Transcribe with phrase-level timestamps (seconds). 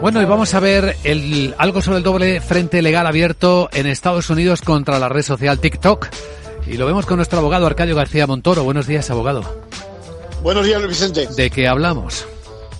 [0.00, 4.28] Bueno, y vamos a ver el, algo sobre el doble frente legal abierto en Estados
[4.30, 6.08] Unidos contra la red social TikTok.
[6.66, 8.64] Y lo vemos con nuestro abogado Arcadio García Montoro.
[8.64, 9.42] Buenos días, abogado.
[10.42, 11.28] Buenos días, Luis Vicente.
[11.36, 12.26] ¿De qué hablamos?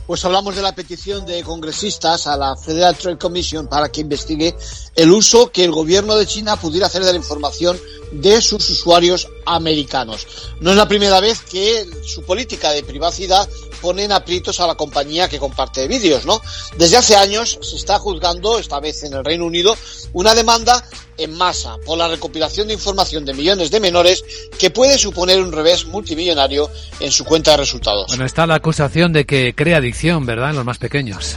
[0.06, 4.54] Pues hablamos de la petición de congresistas a la Federal Trade Commission para que investigue
[4.96, 7.78] el uso que el gobierno de China pudiera hacer de la información
[8.14, 10.26] de sus usuarios americanos.
[10.60, 13.48] No es la primera vez que su política de privacidad
[13.80, 16.40] pone en aprietos a la compañía que comparte vídeos, ¿no?
[16.78, 19.76] Desde hace años se está juzgando, esta vez en el Reino Unido,
[20.12, 20.82] una demanda
[21.18, 24.24] en masa por la recopilación de información de millones de menores
[24.58, 26.70] que puede suponer un revés multimillonario
[27.00, 28.06] en su cuenta de resultados.
[28.08, 31.36] Bueno, está la acusación de que crea adicción, ¿verdad?, en los más pequeños.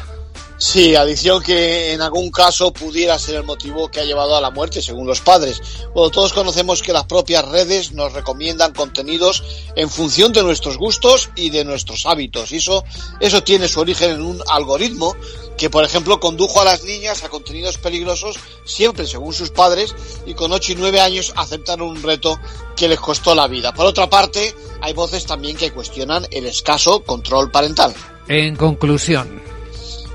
[0.59, 4.49] Sí, adicción que en algún caso pudiera ser el motivo que ha llevado a la
[4.49, 5.61] muerte, según los padres.
[5.93, 9.43] Todos conocemos que las propias redes nos recomiendan contenidos
[9.75, 12.51] en función de nuestros gustos y de nuestros hábitos.
[12.51, 12.83] Y eso,
[13.19, 15.15] eso tiene su origen en un algoritmo
[15.57, 20.33] que, por ejemplo, condujo a las niñas a contenidos peligrosos, siempre según sus padres, y
[20.33, 22.39] con 8 y 9 años aceptaron un reto
[22.75, 23.73] que les costó la vida.
[23.73, 27.93] Por otra parte, hay voces también que cuestionan el escaso control parental.
[28.27, 29.41] En conclusión,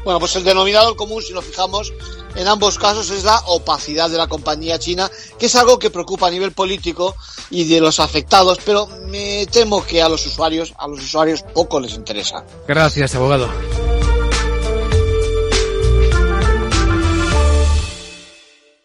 [0.04, 1.92] bueno, pues el denominador común, si nos fijamos,
[2.34, 6.28] en ambos casos es la opacidad de la compañía china, que es algo que preocupa
[6.28, 7.14] a nivel político
[7.50, 11.80] y de los afectados, pero me temo que a los usuarios, a los usuarios poco
[11.80, 12.44] les interesa.
[12.66, 13.48] Gracias, abogado.